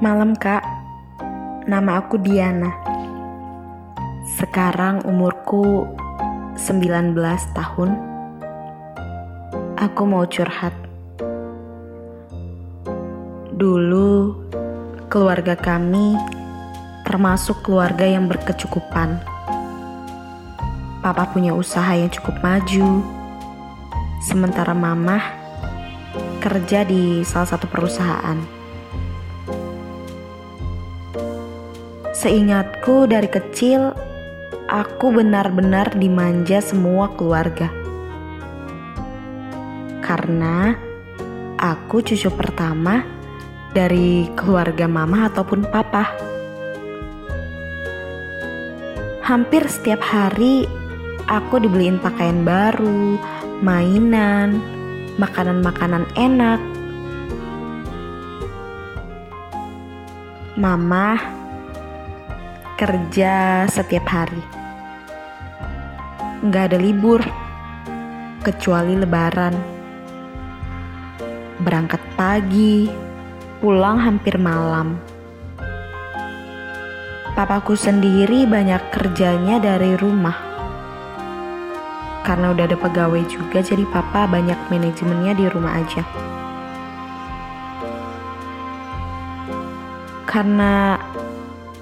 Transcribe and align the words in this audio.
Malam 0.00 0.32
kak, 0.32 0.64
nama 1.68 2.00
aku 2.00 2.16
Diana. 2.16 2.72
Sekarang 4.40 5.04
umurku 5.04 5.84
19 6.56 7.12
tahun. 7.52 8.00
Aku 9.76 10.02
mau 10.08 10.24
curhat. 10.24 10.72
Dulu 13.52 14.40
keluarga 15.12 15.52
kami 15.52 16.16
termasuk 17.04 17.60
keluarga 17.60 18.08
yang 18.08 18.24
berkecukupan. 18.24 19.20
Papa 21.04 21.28
punya 21.28 21.52
usaha 21.52 21.92
yang 21.92 22.08
cukup 22.08 22.40
maju, 22.40 23.04
sementara 24.24 24.72
mamah 24.72 25.36
kerja 26.40 26.88
di 26.88 27.20
salah 27.20 27.52
satu 27.52 27.68
perusahaan. 27.68 28.59
Seingatku 32.20 33.08
dari 33.08 33.32
kecil, 33.32 33.96
aku 34.68 35.08
benar-benar 35.08 35.96
dimanja 35.96 36.60
semua 36.60 37.08
keluarga. 37.16 37.72
Karena 40.04 40.76
aku 41.56 42.04
cucu 42.04 42.28
pertama 42.28 43.08
dari 43.72 44.28
keluarga 44.36 44.84
mama 44.84 45.32
ataupun 45.32 45.64
papa. 45.72 46.12
Hampir 49.24 49.64
setiap 49.72 50.04
hari 50.04 50.68
aku 51.24 51.56
dibeliin 51.56 51.96
pakaian 52.04 52.44
baru, 52.44 53.16
mainan, 53.64 54.60
makanan-makanan 55.16 56.04
enak. 56.20 56.60
Mama 60.60 61.39
kerja 62.80 63.68
setiap 63.68 64.08
hari. 64.08 64.40
Nggak 66.40 66.72
ada 66.72 66.78
libur, 66.80 67.20
kecuali 68.40 68.96
lebaran. 68.96 69.52
Berangkat 71.60 72.00
pagi, 72.16 72.88
pulang 73.60 74.00
hampir 74.00 74.40
malam. 74.40 74.96
Papaku 77.36 77.76
sendiri 77.76 78.48
banyak 78.48 78.80
kerjanya 78.88 79.60
dari 79.60 79.92
rumah. 80.00 80.40
Karena 82.24 82.56
udah 82.56 82.64
ada 82.64 82.80
pegawai 82.80 83.28
juga, 83.28 83.60
jadi 83.60 83.84
papa 83.92 84.24
banyak 84.24 84.56
manajemennya 84.72 85.36
di 85.36 85.44
rumah 85.52 85.84
aja. 85.84 86.00
Karena 90.24 90.96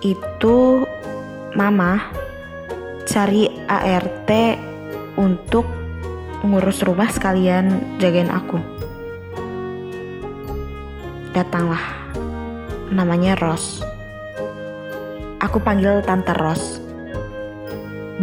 itu 0.03 0.88
mama 1.59 1.99
cari 3.03 3.51
ART 3.67 4.31
untuk 5.19 5.67
ngurus 6.47 6.87
rumah 6.87 7.11
sekalian 7.11 7.99
jagain 7.99 8.31
aku. 8.31 8.63
Datanglah. 11.35 11.83
Namanya 12.95 13.35
Ros. 13.43 13.83
Aku 15.43 15.59
panggil 15.59 15.99
Tante 16.07 16.31
Ros. 16.39 16.79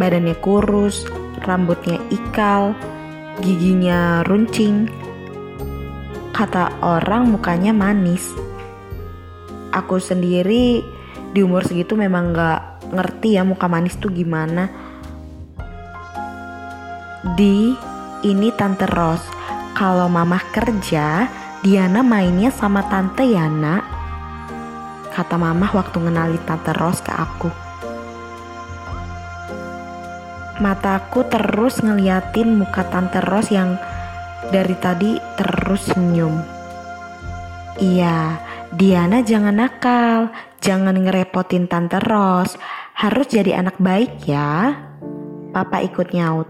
Badannya 0.00 0.40
kurus, 0.40 1.04
rambutnya 1.44 2.00
ikal, 2.08 2.72
giginya 3.44 4.24
runcing. 4.24 4.88
Kata 6.32 6.80
orang 6.80 7.36
mukanya 7.36 7.76
manis 7.76 8.32
aku 9.76 10.00
sendiri 10.00 10.80
di 11.36 11.40
umur 11.44 11.60
segitu 11.68 12.00
memang 12.00 12.32
gak 12.32 12.75
ngerti 12.92 13.38
ya 13.38 13.42
muka 13.42 13.66
manis 13.66 13.98
tuh 13.98 14.10
gimana. 14.10 14.68
Di 17.34 17.74
ini 18.22 18.48
Tante 18.54 18.86
Ros. 18.86 19.22
Kalau 19.76 20.08
mama 20.08 20.40
kerja, 20.54 21.28
Diana 21.60 22.00
mainnya 22.00 22.48
sama 22.48 22.86
Tante 22.88 23.28
Yana. 23.28 23.84
Kata 25.12 25.36
mama 25.36 25.68
waktu 25.72 26.00
ngenali 26.00 26.38
Tante 26.46 26.72
Ros 26.72 27.02
ke 27.04 27.12
aku. 27.12 27.50
Mataku 30.56 31.28
terus 31.28 31.84
ngeliatin 31.84 32.56
muka 32.56 32.88
Tante 32.88 33.20
Ros 33.20 33.52
yang 33.52 33.76
dari 34.48 34.72
tadi 34.80 35.20
terus 35.36 35.92
senyum. 35.92 36.40
Iya, 37.76 38.40
Diana 38.72 39.20
jangan 39.20 39.60
nakal, 39.60 40.32
jangan 40.64 40.96
ngerepotin 40.96 41.68
Tante 41.68 42.00
Ros, 42.00 42.56
harus 42.96 43.28
jadi 43.28 43.60
anak 43.60 43.76
baik 43.76 44.24
ya. 44.24 44.72
Papa 45.52 45.84
ikut 45.84 46.16
nyaut. 46.16 46.48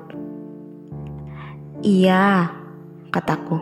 Iya, 1.83 2.55
kataku. 3.11 3.59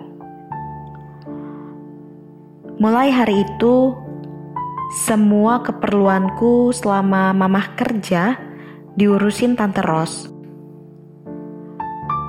Mulai 2.77 3.09
hari 3.09 3.49
itu, 3.49 3.97
semua 5.09 5.65
keperluanku 5.65 6.77
selama 6.77 7.33
mamah 7.33 7.73
kerja 7.73 8.37
diurusin 9.01 9.57
Tante 9.57 9.81
Ros. 9.81 10.29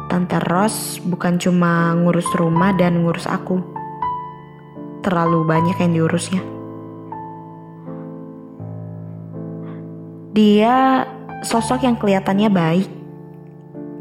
Tante 0.08 0.40
Ros 0.40 1.04
bukan 1.04 1.36
cuma 1.36 1.92
ngurus 2.00 2.32
rumah 2.32 2.72
dan 2.72 3.04
ngurus 3.04 3.28
aku 3.28 3.60
terlalu 5.04 5.44
banyak 5.44 5.76
yang 5.84 5.92
diurusnya. 5.92 6.55
Dia 10.36 11.08
sosok 11.48 11.88
yang 11.88 11.96
kelihatannya 11.96 12.52
baik, 12.52 12.92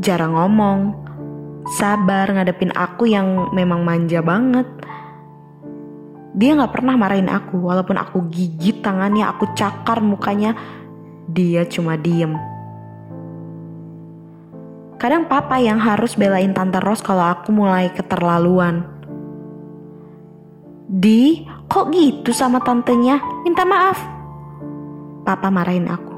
jarang 0.02 0.34
ngomong, 0.34 0.98
sabar 1.78 2.26
ngadepin 2.26 2.74
aku 2.74 3.06
yang 3.06 3.54
memang 3.54 3.86
manja 3.86 4.18
banget. 4.18 4.66
Dia 6.34 6.58
gak 6.58 6.74
pernah 6.74 6.98
marahin 6.98 7.30
aku, 7.30 7.62
walaupun 7.62 7.94
aku 7.94 8.26
gigit 8.34 8.82
tangannya, 8.82 9.30
aku 9.30 9.54
cakar 9.54 10.02
mukanya, 10.02 10.58
dia 11.30 11.62
cuma 11.70 11.94
diem. 11.94 12.34
Kadang 14.98 15.30
papa 15.30 15.62
yang 15.62 15.78
harus 15.78 16.18
belain 16.18 16.50
Tante 16.50 16.82
Ros 16.82 16.98
kalau 16.98 17.30
aku 17.30 17.54
mulai 17.54 17.94
keterlaluan. 17.94 18.82
Di, 20.90 21.46
kok 21.70 21.94
gitu 21.94 22.34
sama 22.34 22.58
tantenya? 22.58 23.22
Minta 23.46 23.62
maaf. 23.62 24.02
Papa 25.22 25.46
marahin 25.54 25.86
aku. 25.86 26.13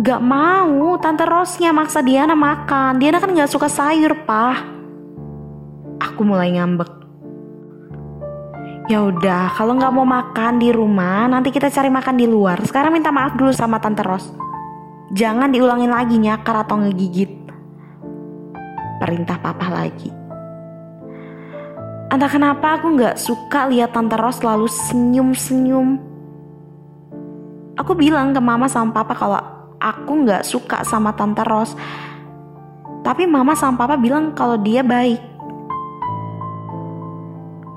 Gak 0.00 0.22
mau, 0.22 0.96
Tante 1.02 1.26
Rosnya 1.26 1.74
maksa 1.74 2.00
Diana 2.00 2.38
makan. 2.38 2.96
Diana 3.00 3.18
kan 3.18 3.34
gak 3.34 3.50
suka 3.50 3.66
sayur, 3.66 4.14
pah. 4.24 4.58
Aku 6.00 6.24
mulai 6.24 6.54
ngambek. 6.56 7.00
Ya 8.90 9.06
udah, 9.06 9.54
kalau 9.54 9.78
nggak 9.78 9.94
mau 9.94 10.02
makan 10.02 10.58
di 10.58 10.74
rumah, 10.74 11.30
nanti 11.30 11.54
kita 11.54 11.70
cari 11.70 11.86
makan 11.86 12.18
di 12.18 12.26
luar. 12.26 12.58
Sekarang 12.66 12.90
minta 12.90 13.14
maaf 13.14 13.38
dulu 13.38 13.54
sama 13.54 13.78
Tante 13.78 14.02
Ros. 14.02 14.34
Jangan 15.14 15.54
diulangin 15.54 15.94
lagi 15.94 16.18
nyakar 16.18 16.66
atau 16.66 16.82
ngegigit. 16.82 17.30
Perintah 18.98 19.38
papa 19.38 19.70
lagi. 19.70 20.10
Entah 22.10 22.26
kenapa 22.26 22.82
aku 22.82 22.98
gak 22.98 23.14
suka 23.14 23.70
lihat 23.70 23.94
Tante 23.94 24.18
Ros 24.18 24.42
selalu 24.42 24.66
senyum-senyum. 24.66 26.02
Aku 27.78 27.94
bilang 27.94 28.34
ke 28.34 28.42
mama 28.42 28.66
sama 28.66 28.90
papa 28.90 29.14
kalau 29.14 29.38
aku 29.80 30.28
gak 30.28 30.44
suka 30.44 30.84
sama 30.84 31.16
Tante 31.16 31.40
Ros. 31.42 31.72
Tapi 33.00 33.24
mama 33.24 33.56
sama 33.56 33.80
papa 33.80 33.96
bilang 33.96 34.36
kalau 34.36 34.60
dia 34.60 34.84
baik. 34.84 35.18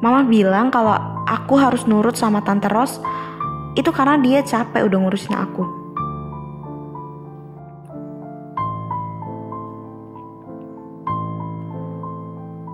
Mama 0.03 0.27
bilang 0.27 0.67
kalau 0.67 0.99
aku 1.23 1.55
harus 1.55 1.87
nurut 1.87 2.19
sama 2.19 2.43
Tante 2.43 2.67
Ros 2.67 2.99
itu 3.79 3.87
karena 3.89 4.19
dia 4.19 4.43
capek 4.43 4.83
udah 4.83 4.99
ngurusin 4.99 5.33
aku. 5.39 5.63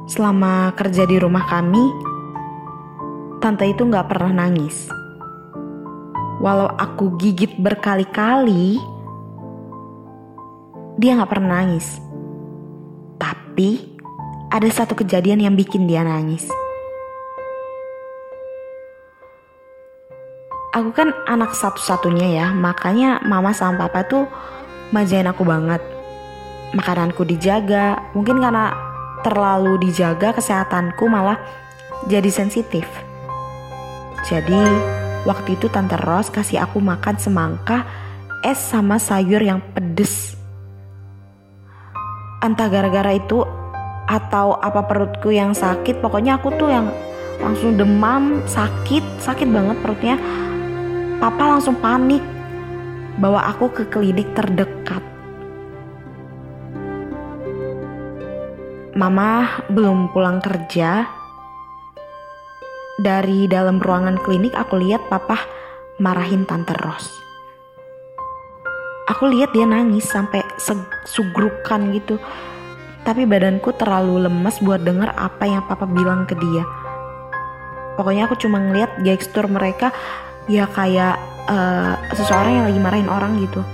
Selama 0.09 0.73
kerja 0.73 1.05
di 1.05 1.21
rumah 1.21 1.45
kami, 1.45 1.85
tante 3.37 3.69
itu 3.69 3.85
gak 3.85 4.09
pernah 4.09 4.43
nangis. 4.43 4.89
Walau 6.41 6.65
aku 6.65 7.13
gigit 7.21 7.61
berkali-kali, 7.61 8.81
dia 10.99 11.15
gak 11.15 11.31
pernah 11.31 11.63
nangis. 11.63 11.95
Tapi 13.15 13.95
ada 14.51 14.67
satu 14.67 14.99
kejadian 14.99 15.39
yang 15.39 15.55
bikin 15.55 15.87
dia 15.87 16.03
nangis. 16.03 16.43
Aku 20.75 20.91
kan 20.91 21.15
anak 21.23 21.55
satu-satunya 21.55 22.27
ya, 22.35 22.47
makanya 22.51 23.23
mama 23.23 23.55
sama 23.55 23.87
papa 23.87 24.05
tuh 24.05 24.27
majain 24.91 25.25
aku 25.25 25.47
banget. 25.47 25.79
Makananku 26.75 27.23
dijaga, 27.23 28.11
mungkin 28.11 28.43
karena 28.43 28.75
terlalu 29.23 29.79
dijaga 29.81 30.35
kesehatanku 30.35 31.07
malah 31.07 31.39
jadi 32.11 32.27
sensitif. 32.27 32.85
Jadi 34.27 34.61
waktu 35.23 35.55
itu 35.55 35.71
Tante 35.71 35.95
Ros 35.95 36.27
kasih 36.29 36.59
aku 36.59 36.83
makan 36.83 37.15
semangka, 37.17 37.87
es 38.43 38.59
sama 38.59 38.99
sayur 38.99 39.39
yang 39.41 39.63
pedes. 39.73 40.28
Entah 42.39 42.71
gara-gara 42.71 43.11
itu 43.11 43.43
atau 44.07 44.55
apa 44.57 44.87
perutku 44.87 45.27
yang 45.27 45.51
sakit, 45.51 45.99
pokoknya 45.99 46.39
aku 46.39 46.55
tuh 46.55 46.71
yang 46.71 46.87
langsung 47.43 47.75
demam, 47.75 48.39
sakit, 48.47 49.03
sakit 49.19 49.47
banget 49.51 49.77
perutnya. 49.83 50.15
Papa 51.19 51.43
langsung 51.55 51.75
panik 51.83 52.23
bawa 53.19 53.51
aku 53.51 53.67
ke 53.75 53.83
klinik 53.91 54.31
terdekat. 54.31 55.03
Mama 58.95 59.61
belum 59.67 60.11
pulang 60.15 60.39
kerja. 60.39 61.07
Dari 62.99 63.47
dalam 63.47 63.79
ruangan 63.79 64.19
klinik 64.19 64.51
aku 64.55 64.75
lihat 64.79 65.07
papa 65.07 65.39
marahin 65.99 66.43
tante 66.43 66.75
Ros. 66.83 67.28
Aku 69.09 69.25
lihat 69.25 69.57
dia 69.57 69.65
nangis 69.65 70.05
sampai 70.05 70.45
sugrukan 71.09 71.89
gitu. 71.97 72.21
Tapi 73.01 73.25
badanku 73.25 73.73
terlalu 73.73 74.29
lemas 74.29 74.61
buat 74.61 74.85
denger 74.85 75.17
apa 75.17 75.49
yang 75.49 75.65
papa 75.65 75.89
bilang 75.89 76.29
ke 76.29 76.37
dia. 76.37 76.61
Pokoknya 77.97 78.29
aku 78.29 78.37
cuma 78.37 78.61
ngeliat 78.61 79.01
gestur 79.01 79.49
mereka 79.49 79.89
ya 80.45 80.69
kayak 80.69 81.17
uh, 81.49 81.97
seseorang 82.13 82.61
yang 82.61 82.65
lagi 82.69 82.79
marahin 82.79 83.09
orang 83.09 83.41
gitu. 83.41 83.65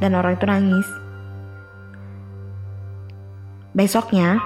Dan 0.00 0.16
orang 0.16 0.40
itu 0.40 0.48
nangis. 0.48 0.88
Besoknya, 3.76 4.40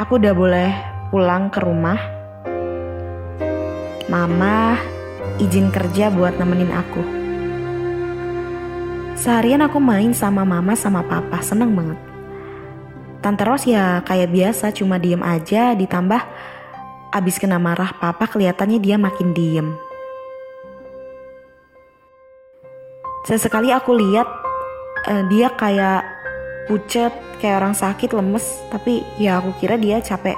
aku 0.00 0.16
udah 0.16 0.32
boleh 0.32 0.70
pulang 1.12 1.52
ke 1.52 1.60
rumah. 1.60 2.00
Mama 4.08 4.80
izin 5.36 5.68
kerja 5.68 6.08
buat 6.08 6.40
nemenin 6.40 6.72
aku. 6.72 7.21
Seharian 9.22 9.62
aku 9.62 9.78
main 9.78 10.10
sama 10.10 10.42
mama 10.42 10.74
sama 10.74 11.06
papa, 11.06 11.38
seneng 11.46 11.78
banget. 11.78 11.94
Tante 13.22 13.46
Ros 13.46 13.62
ya 13.70 14.02
kayak 14.02 14.34
biasa 14.34 14.74
cuma 14.74 14.98
diem 14.98 15.22
aja 15.22 15.78
ditambah 15.78 16.18
abis 17.14 17.38
kena 17.38 17.62
marah 17.62 17.94
papa 18.02 18.26
kelihatannya 18.26 18.82
dia 18.82 18.98
makin 18.98 19.30
diem. 19.30 19.78
Sesekali 23.22 23.70
aku 23.70 23.94
lihat 23.94 24.26
uh, 25.06 25.22
dia 25.30 25.54
kayak 25.54 26.02
pucet 26.66 27.14
kayak 27.38 27.62
orang 27.62 27.78
sakit 27.78 28.10
lemes 28.10 28.42
tapi 28.74 29.06
ya 29.22 29.38
aku 29.38 29.54
kira 29.62 29.78
dia 29.78 30.02
capek 30.02 30.34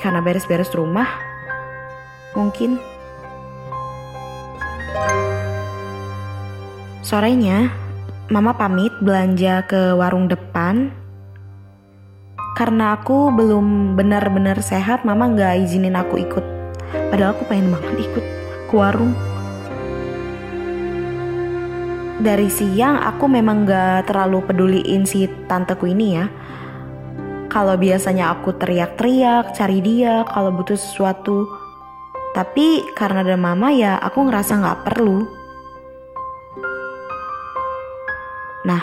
karena 0.00 0.24
beres-beres 0.24 0.72
rumah 0.72 1.08
mungkin 2.32 2.80
sorenya 7.02 7.74
mama 8.30 8.54
pamit 8.54 8.94
belanja 9.02 9.66
ke 9.66 9.90
warung 9.98 10.30
depan 10.30 10.94
karena 12.54 12.94
aku 12.94 13.34
belum 13.34 13.98
benar-benar 13.98 14.62
sehat 14.62 15.02
mama 15.02 15.26
nggak 15.34 15.66
izinin 15.66 15.98
aku 15.98 16.22
ikut 16.22 16.46
padahal 17.10 17.34
aku 17.34 17.42
pengen 17.50 17.74
banget 17.74 18.06
ikut 18.06 18.24
ke 18.70 18.74
warung 18.78 19.18
dari 22.22 22.46
siang 22.46 23.02
aku 23.02 23.26
memang 23.26 23.66
gak 23.66 24.06
terlalu 24.06 24.46
peduliin 24.46 25.02
si 25.02 25.26
tanteku 25.50 25.90
ini 25.90 26.06
ya. 26.14 26.30
Kalau 27.50 27.74
biasanya 27.74 28.30
aku 28.30 28.54
teriak-teriak, 28.54 29.58
cari 29.58 29.82
dia 29.82 30.22
kalau 30.30 30.54
butuh 30.54 30.78
sesuatu. 30.78 31.50
Tapi 32.30 32.94
karena 32.94 33.26
ada 33.26 33.34
mama 33.34 33.74
ya 33.74 33.98
aku 33.98 34.22
ngerasa 34.30 34.62
gak 34.62 34.86
perlu. 34.86 35.41
Nah, 38.62 38.82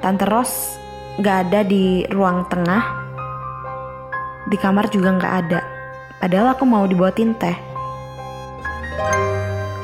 Tante 0.00 0.24
Ros 0.24 0.80
gak 1.20 1.48
ada 1.48 1.60
di 1.64 2.04
ruang 2.08 2.48
tengah. 2.48 3.04
Di 4.48 4.56
kamar 4.60 4.88
juga 4.92 5.16
gak 5.16 5.34
ada. 5.44 5.60
Padahal 6.24 6.56
aku 6.56 6.64
mau 6.64 6.88
dibuatin 6.88 7.36
teh. 7.36 7.52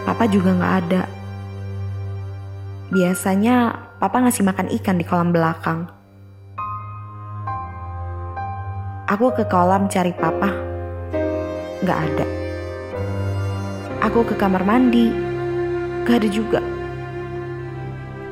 Papa 0.09 0.25
juga 0.25 0.57
nggak 0.57 0.75
ada. 0.85 1.03
Biasanya 2.89 3.77
papa 4.01 4.25
ngasih 4.25 4.43
makan 4.49 4.73
ikan 4.81 4.97
di 4.97 5.05
kolam 5.05 5.37
belakang. 5.37 5.85
Aku 9.05 9.37
ke 9.37 9.45
kolam 9.53 9.93
cari 9.93 10.17
papa. 10.17 10.49
Nggak 11.85 11.99
ada. 12.09 12.27
Aku 14.09 14.25
ke 14.25 14.33
kamar 14.33 14.65
mandi. 14.65 15.12
Gak 16.09 16.25
ada 16.25 16.29
juga. 16.33 16.80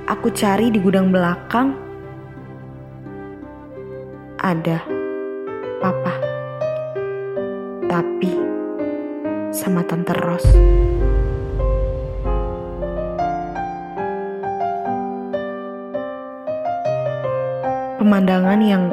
Aku 0.08 0.32
cari 0.32 0.72
di 0.72 0.80
gudang 0.80 1.12
belakang. 1.12 1.76
Ada. 4.40 4.80
Papa. 5.84 6.14
Tapi 7.84 8.32
sama 9.52 9.84
Tante 9.84 10.16
Ros. 10.16 10.48
pemandangan 17.98 18.64
yang 18.64 18.88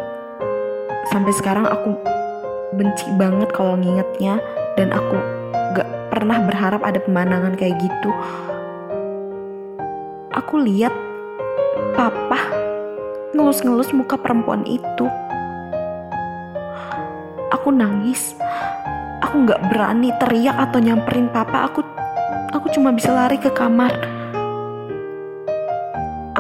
sampai 1.08 1.32
sekarang 1.32 1.64
aku 1.64 1.96
benci 2.76 3.08
banget 3.16 3.48
kalau 3.56 3.80
ngingetnya 3.80 4.44
dan 4.76 4.92
aku 4.92 5.16
gak 5.72 5.88
pernah 6.12 6.44
berharap 6.44 6.84
ada 6.84 7.00
pemandangan 7.00 7.56
kayak 7.56 7.80
gitu. 7.80 8.12
Aku 10.36 10.60
lihat 10.60 11.05
papa 11.96 12.40
ngelus-ngelus 13.32 13.92
muka 13.96 14.20
perempuan 14.20 14.68
itu. 14.68 15.08
Aku 17.52 17.72
nangis. 17.72 18.36
Aku 19.24 19.48
gak 19.48 19.64
berani 19.72 20.12
teriak 20.22 20.56
atau 20.70 20.80
nyamperin 20.84 21.32
papa. 21.32 21.72
Aku 21.72 21.82
aku 22.54 22.68
cuma 22.72 22.94
bisa 22.94 23.12
lari 23.12 23.40
ke 23.42 23.50
kamar 23.52 24.16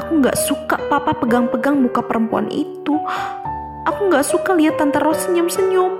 Aku 0.06 0.20
nggak 0.20 0.36
suka 0.36 0.76
papa 0.86 1.16
pegang-pegang 1.18 1.80
muka 1.80 2.04
perempuan 2.04 2.52
itu. 2.52 3.00
Aku 3.88 4.12
nggak 4.12 4.28
suka 4.28 4.52
lihat 4.52 4.76
tante 4.76 5.00
Ros 5.00 5.24
senyum-senyum. 5.24 5.98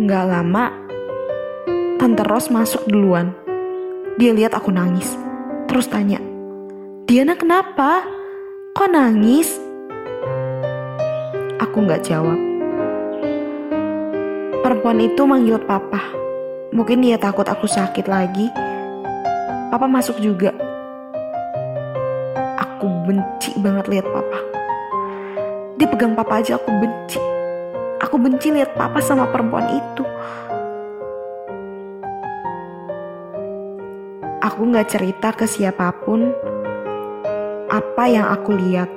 Nggak 0.00 0.24
lama, 0.28 0.76
tante 1.96 2.22
Ros 2.28 2.46
masuk 2.52 2.84
duluan. 2.86 3.32
Dia 4.20 4.36
lihat 4.36 4.52
aku 4.52 4.68
nangis, 4.68 5.18
terus 5.70 5.86
tanya, 5.86 6.18
Diana 7.06 7.38
kenapa? 7.38 8.02
Kok 8.74 8.90
nangis? 8.90 9.54
Aku 11.62 11.86
nggak 11.86 12.02
jawab. 12.02 12.38
Perempuan 14.66 14.98
itu 14.98 15.22
manggil 15.22 15.62
papa. 15.62 16.02
Mungkin 16.74 17.06
dia 17.06 17.18
takut 17.18 17.46
aku 17.46 17.66
sakit 17.66 18.06
lagi 18.06 18.50
Papa 19.70 19.86
masuk 19.86 20.18
juga. 20.18 20.50
Aku 22.58 22.90
benci 23.06 23.54
banget 23.62 23.86
lihat 23.86 24.06
papa. 24.10 24.42
Dia 25.78 25.86
pegang 25.86 26.18
papa 26.18 26.42
aja 26.42 26.58
aku 26.58 26.74
benci. 26.74 27.22
Aku 28.02 28.18
benci 28.18 28.50
lihat 28.50 28.74
papa 28.74 28.98
sama 28.98 29.30
perempuan 29.30 29.70
itu. 29.70 30.02
Aku 34.50 34.66
gak 34.66 34.90
cerita 34.90 35.30
ke 35.30 35.46
siapa 35.46 35.94
pun 36.02 36.34
apa 37.70 38.04
yang 38.10 38.26
aku 38.34 38.50
lihat. 38.50 38.90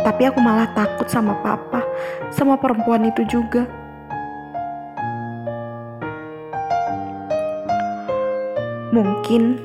Tapi 0.00 0.32
aku 0.32 0.40
malah 0.40 0.72
takut 0.72 1.04
sama 1.04 1.36
papa, 1.44 1.84
sama 2.32 2.56
perempuan 2.56 3.04
itu 3.04 3.28
juga. 3.28 3.68
Mungkin 8.88 9.60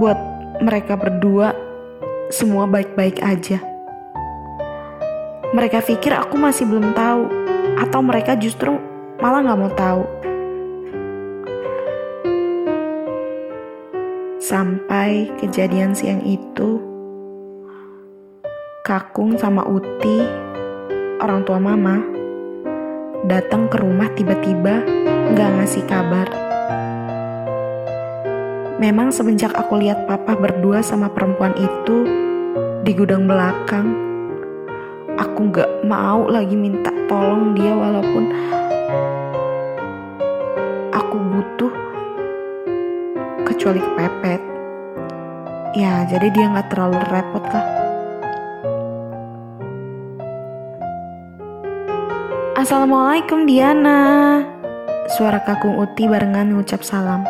buat 0.00 0.16
mereka 0.64 0.96
berdua 0.96 1.52
semua 2.32 2.64
baik-baik 2.64 3.20
aja. 3.20 3.60
Mereka 5.52 5.84
pikir 5.84 6.16
aku 6.16 6.40
masih 6.40 6.64
belum 6.64 6.96
tahu, 6.96 7.28
atau 7.84 8.00
mereka 8.00 8.32
justru 8.32 8.80
malah 9.20 9.44
gak 9.44 9.60
mau 9.60 9.72
tahu. 9.76 10.31
Sampai 14.52 15.32
kejadian 15.40 15.96
siang 15.96 16.20
itu, 16.28 16.76
Kakung 18.84 19.40
sama 19.40 19.64
Uti, 19.64 20.20
orang 21.24 21.40
tua 21.48 21.56
mama, 21.56 21.96
datang 23.24 23.72
ke 23.72 23.80
rumah 23.80 24.12
tiba-tiba 24.12 24.84
gak 25.32 25.50
ngasih 25.56 25.88
kabar. 25.88 26.28
Memang 28.76 29.08
semenjak 29.08 29.56
aku 29.56 29.80
lihat 29.80 30.04
papa 30.04 30.36
berdua 30.36 30.84
sama 30.84 31.08
perempuan 31.08 31.56
itu 31.56 32.04
di 32.84 32.92
gudang 32.92 33.24
belakang, 33.24 33.88
aku 35.16 35.48
gak 35.48 35.80
mau 35.88 36.28
lagi 36.28 36.60
minta 36.60 36.92
tolong 37.08 37.56
dia 37.56 37.72
walaupun 37.72 38.28
kecuali 43.62 43.78
kepepet. 43.78 44.42
Ya 45.78 46.02
jadi 46.10 46.34
dia 46.34 46.50
gak 46.50 46.74
terlalu 46.74 46.98
repot 47.14 47.46
lah 47.46 47.62
Assalamualaikum 52.58 53.46
Diana. 53.46 54.42
Suara 55.14 55.38
kakung 55.46 55.78
Uti 55.78 56.10
barengan 56.10 56.50
ngucap 56.50 56.82
salam. 56.82 57.22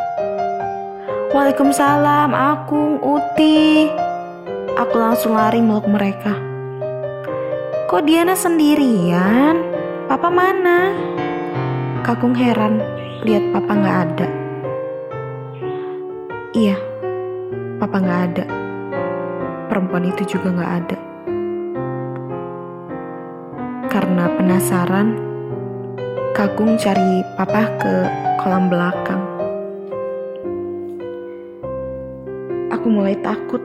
Waalaikumsalam 1.37 2.33
Akung 2.33 2.97
Uti. 3.05 3.93
Aku 4.81 4.97
langsung 4.97 5.37
lari 5.37 5.61
meluk 5.61 5.85
mereka. 5.85 6.33
Kok 7.93 8.09
Diana 8.09 8.33
sendirian? 8.33 9.61
Papa 10.09 10.33
mana? 10.33 10.97
Kakung 12.01 12.33
heran 12.33 12.81
lihat 13.21 13.53
papa 13.53 13.73
gak 13.77 14.01
ada 14.17 14.42
Iya, 16.63 16.79
papa 17.83 17.99
gak 17.99 18.21
ada 18.31 18.45
Perempuan 19.67 20.07
itu 20.07 20.23
juga 20.39 20.55
gak 20.55 20.75
ada 20.87 20.99
karena 23.93 24.25
penasaran, 24.41 25.21
Kakung 26.33 26.81
cari 26.81 27.21
papa 27.37 27.69
ke 27.77 27.95
kolam 28.41 28.73
belakang. 28.73 29.21
Aku 32.73 32.89
mulai 32.89 33.21
takut. 33.21 33.61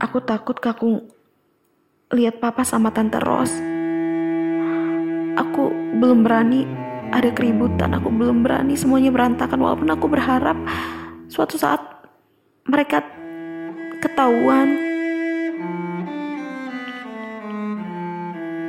Aku 0.00 0.16
takut 0.24 0.56
Kakung 0.56 1.04
lihat 2.08 2.40
papa 2.40 2.64
sama 2.64 2.88
tante 2.88 3.20
Ros. 3.20 3.52
Aku 5.36 5.68
belum 6.00 6.24
berani 6.24 6.64
ada 7.14 7.30
keributan, 7.30 7.94
aku 7.94 8.10
belum 8.10 8.42
berani 8.42 8.74
semuanya 8.74 9.14
berantakan 9.14 9.62
walaupun 9.62 9.86
aku 9.94 10.10
berharap 10.10 10.58
suatu 11.30 11.54
saat 11.54 11.78
mereka 12.66 13.06
ketahuan 14.02 14.94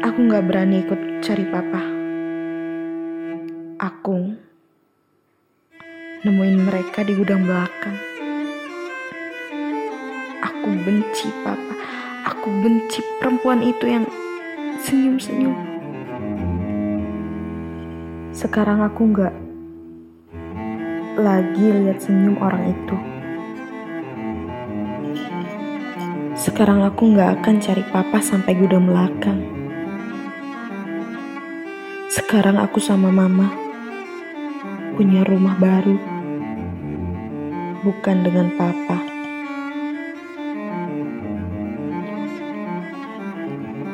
Aku 0.05 0.31
gak 0.31 0.47
berani 0.47 0.79
ikut 0.79 1.19
cari 1.19 1.43
papa. 1.49 1.81
Aku 3.83 4.31
nemuin 6.23 6.57
mereka 6.61 7.03
di 7.03 7.17
gudang 7.19 7.43
belakang. 7.43 7.97
Aku 10.39 10.69
benci 10.87 11.27
papa. 11.43 11.73
Aku 12.31 12.47
benci 12.47 13.03
perempuan 13.19 13.59
itu 13.65 13.91
yang 13.91 14.05
senyum-senyum. 14.85 15.64
Sekarang 18.35 18.83
aku 18.83 19.15
gak 19.15 19.31
lagi 21.15 21.71
lihat 21.71 22.03
senyum 22.03 22.35
orang 22.43 22.67
itu. 22.67 22.97
Sekarang 26.35 26.83
aku 26.83 27.15
gak 27.15 27.39
akan 27.39 27.63
cari 27.63 27.79
papa 27.95 28.19
sampai 28.19 28.59
gudang 28.59 28.91
belakang. 28.91 29.39
Sekarang 32.11 32.59
aku 32.59 32.83
sama 32.83 33.07
mama 33.07 33.47
punya 34.99 35.23
rumah 35.23 35.55
baru, 35.55 35.95
bukan 37.87 38.17
dengan 38.19 38.51
papa. 38.59 38.99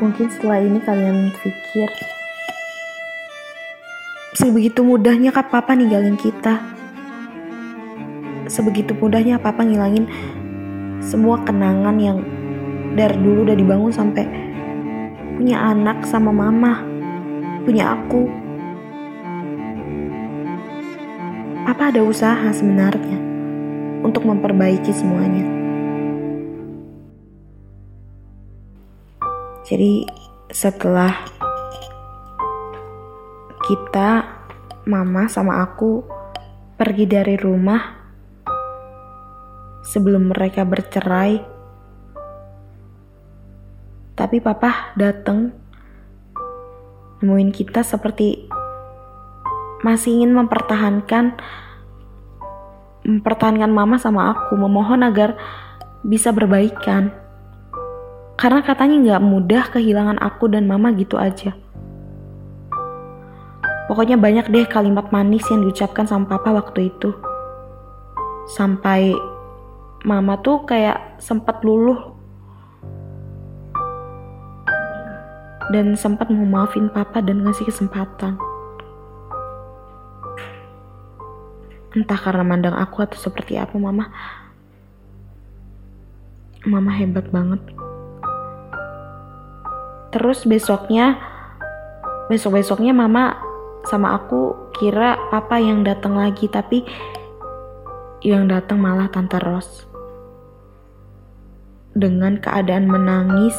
Mungkin 0.01 0.33
setelah 0.33 0.65
ini 0.65 0.81
kalian 0.81 1.29
pikir, 1.45 1.93
sebegitu 4.31 4.79
mudahnya 4.79 5.35
kak 5.35 5.51
papa 5.51 5.75
ninggalin 5.75 6.15
kita. 6.15 6.59
Sebegitu 8.47 8.95
mudahnya 8.95 9.39
papa 9.39 9.63
ngilangin 9.63 10.07
semua 11.03 11.39
kenangan 11.43 11.95
yang 11.99 12.19
dari 12.95 13.15
dulu 13.19 13.47
udah 13.47 13.55
dibangun 13.55 13.91
sampai 13.91 14.27
punya 15.35 15.59
anak 15.71 16.03
sama 16.07 16.31
mama 16.31 16.83
punya 17.67 17.95
aku. 17.95 18.27
Papa 21.67 21.91
ada 21.91 22.01
usaha 22.03 22.47
sebenarnya 22.51 23.19
untuk 24.03 24.27
memperbaiki 24.27 24.91
semuanya. 24.91 25.45
Jadi 29.67 30.03
setelah 30.51 31.15
kita, 33.71 34.27
mama 34.83 35.31
sama 35.31 35.63
aku 35.63 36.03
pergi 36.75 37.07
dari 37.07 37.39
rumah 37.39 37.79
sebelum 39.87 40.35
mereka 40.35 40.67
bercerai, 40.67 41.39
tapi 44.11 44.43
papa 44.43 44.91
datang 44.99 45.55
nemuin 47.23 47.51
kita 47.55 47.79
seperti 47.79 48.51
masih 49.87 50.19
ingin 50.19 50.35
mempertahankan 50.35 51.39
mempertahankan 53.07 53.71
mama 53.71 53.95
sama 53.95 54.35
aku 54.35 54.59
memohon 54.59 54.99
agar 55.07 55.39
bisa 56.03 56.35
berbaikan. 56.35 57.15
Karena 58.35 58.59
katanya 58.67 58.99
nggak 58.99 59.23
mudah 59.23 59.63
kehilangan 59.71 60.19
aku 60.19 60.51
dan 60.51 60.67
mama 60.67 60.91
gitu 60.91 61.15
aja 61.15 61.55
pokoknya 63.91 64.15
banyak 64.15 64.47
deh 64.47 64.63
kalimat 64.71 65.11
manis 65.11 65.43
yang 65.51 65.67
diucapkan 65.67 66.07
sama 66.07 66.23
papa 66.23 66.55
waktu 66.55 66.95
itu 66.95 67.11
sampai 68.47 69.11
mama 70.07 70.39
tuh 70.39 70.63
kayak 70.63 71.19
sempat 71.19 71.59
luluh 71.59 72.15
dan 75.75 75.99
sempat 75.99 76.31
mau 76.31 76.47
maafin 76.47 76.87
papa 76.87 77.19
dan 77.19 77.43
ngasih 77.43 77.67
kesempatan. 77.67 78.39
Entah 81.91 82.19
karena 82.19 82.43
mandang 82.43 82.75
aku 82.75 83.03
atau 83.03 83.19
seperti 83.19 83.55
apa 83.55 83.75
mama. 83.75 84.07
Mama 86.67 86.91
hebat 86.95 87.27
banget. 87.31 87.59
Terus 90.11 90.43
besoknya, 90.43 91.19
besok-besoknya 92.27 92.91
mama 92.91 93.50
sama 93.87 94.17
aku 94.19 94.71
kira 94.77 95.17
papa 95.33 95.57
yang 95.57 95.81
datang 95.81 96.17
lagi 96.17 96.45
tapi 96.49 96.85
yang 98.21 98.45
datang 98.45 98.77
malah 98.77 99.09
tante 99.09 99.41
Ros 99.41 99.89
dengan 101.97 102.39
keadaan 102.39 102.87
menangis 102.87 103.57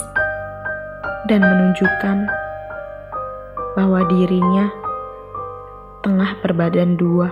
dan 1.27 1.43
menunjukkan 1.43 2.31
bahwa 3.77 4.01
dirinya 4.09 4.73
tengah 6.03 6.37
berbadan 6.43 6.99
dua. 6.99 7.31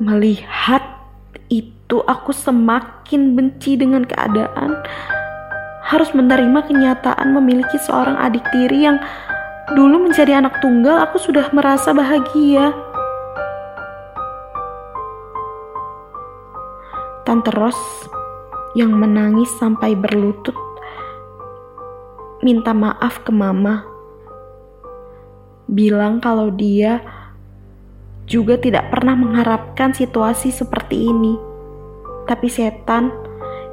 Melihat 0.00 0.80
itu, 1.52 2.00
aku 2.08 2.32
semakin 2.32 3.36
benci 3.36 3.76
dengan 3.76 4.06
keadaan. 4.06 4.80
Harus 5.90 6.14
menerima 6.14 6.70
kenyataan 6.70 7.34
memiliki 7.34 7.74
seorang 7.82 8.14
adik 8.14 8.46
tiri 8.54 8.86
yang 8.86 9.02
dulu 9.74 10.06
menjadi 10.06 10.38
anak 10.38 10.62
tunggal. 10.62 11.02
Aku 11.10 11.18
sudah 11.18 11.50
merasa 11.50 11.90
bahagia. 11.90 12.70
Tante 17.26 17.50
Ros 17.50 18.06
yang 18.78 18.94
menangis 18.94 19.50
sampai 19.58 19.98
berlutut 19.98 20.54
minta 22.38 22.70
maaf 22.70 23.26
ke 23.26 23.34
mama. 23.34 23.82
Bilang 25.66 26.22
kalau 26.22 26.54
dia 26.54 27.02
juga 28.30 28.54
tidak 28.62 28.94
pernah 28.94 29.18
mengharapkan 29.18 29.90
situasi 29.90 30.54
seperti 30.54 31.10
ini. 31.10 31.34
Tapi 32.30 32.46
setan 32.46 33.10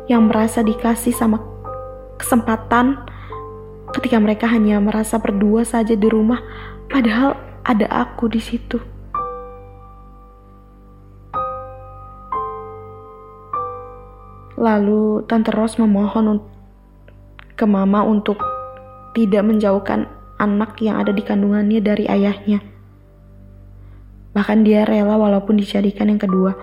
yang 0.09 0.33
merasa 0.33 0.65
dikasih 0.65 1.13
sama 1.13 1.56
kesempatan 2.17 2.99
ketika 3.95 4.19
mereka 4.19 4.45
hanya 4.51 4.81
merasa 4.83 5.17
berdua 5.21 5.63
saja 5.63 5.95
di 5.95 6.07
rumah, 6.09 6.43
padahal 6.91 7.37
ada 7.63 7.87
aku 7.87 8.27
di 8.27 8.41
situ. 8.41 8.77
Lalu 14.57 15.21
Tante 15.29 15.53
Ros 15.53 15.77
memohon 15.77 16.41
ke 17.53 17.65
Mama 17.69 18.01
untuk 18.01 18.41
tidak 19.13 19.45
menjauhkan 19.45 20.09
anak 20.41 20.81
yang 20.81 21.01
ada 21.01 21.13
di 21.13 21.21
kandungannya 21.21 21.81
dari 21.81 22.09
ayahnya. 22.09 22.61
Bahkan 24.33 24.65
dia 24.65 24.85
rela 24.85 25.17
walaupun 25.17 25.57
dijadikan 25.57 26.13
yang 26.13 26.21
kedua. 26.21 26.53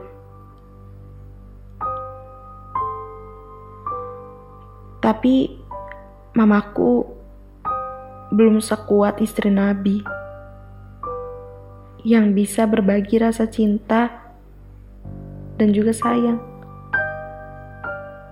Tapi 5.04 5.52
mamaku 6.32 7.04
belum 8.32 8.64
sekuat 8.64 9.20
istri 9.20 9.52
Nabi 9.52 10.00
yang 12.08 12.32
bisa 12.32 12.64
berbagi 12.64 13.20
rasa 13.20 13.44
cinta 13.44 14.08
dan 15.60 15.76
juga 15.76 15.92
sayang. 15.92 16.40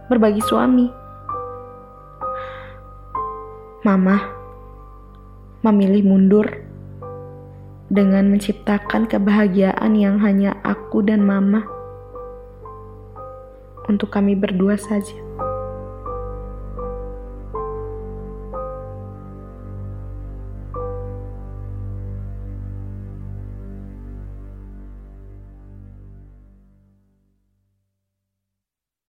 Berbagi 0.08 0.40
suami. 0.48 0.88
Mama 3.84 4.16
memilih 5.60 6.08
mundur 6.08 6.48
dengan 7.92 8.32
menciptakan 8.32 9.12
kebahagiaan 9.12 9.92
yang 9.92 10.16
hanya 10.24 10.56
aku 10.64 11.04
dan 11.04 11.20
mama 11.20 11.68
untuk 13.92 14.08
kami 14.08 14.32
berdua 14.32 14.80
saja. 14.80 15.41